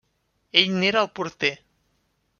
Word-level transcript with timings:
Ell 0.61 0.71
n'era 0.79 1.05
el 1.05 1.11
porter. 1.21 1.55